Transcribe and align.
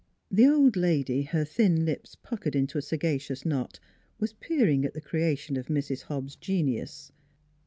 The 0.31 0.47
old 0.47 0.75
lady, 0.75 1.21
her 1.21 1.45
thin 1.45 1.85
lips 1.85 2.15
puckered 2.15 2.55
into 2.55 2.79
a 2.79 2.81
saga 2.81 3.19
cious 3.19 3.45
knot, 3.45 3.79
was 4.19 4.33
peering 4.33 4.83
at 4.83 4.95
the 4.95 4.99
creation 4.99 5.57
of 5.57 5.67
Mrs. 5.67 6.01
Hobbs' 6.05 6.35
genius. 6.35 7.11